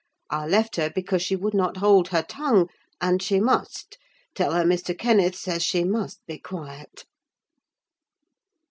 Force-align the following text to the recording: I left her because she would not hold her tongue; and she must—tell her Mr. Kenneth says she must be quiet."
I 0.31 0.47
left 0.47 0.77
her 0.77 0.89
because 0.89 1.21
she 1.21 1.35
would 1.35 1.53
not 1.53 1.77
hold 1.77 2.07
her 2.07 2.23
tongue; 2.23 2.69
and 2.99 3.21
she 3.21 3.39
must—tell 3.39 4.51
her 4.53 4.63
Mr. 4.63 4.97
Kenneth 4.97 5.35
says 5.35 5.61
she 5.61 5.83
must 5.83 6.25
be 6.25 6.39
quiet." 6.39 7.03